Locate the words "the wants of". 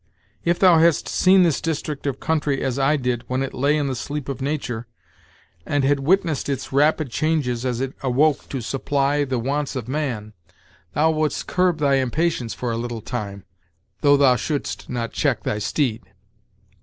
9.25-9.87